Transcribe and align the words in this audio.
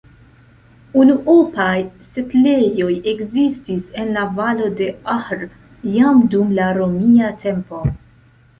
Unuopaj 1.01 1.83
setlejoj 2.15 2.89
ekzistis 3.13 3.85
en 4.05 4.11
la 4.17 4.25
valo 4.41 4.71
de 4.81 4.89
Ahr 5.19 5.41
jam 5.99 6.27
dum 6.35 6.59
la 6.63 6.71
romia 6.83 7.33
tempo. 7.47 7.83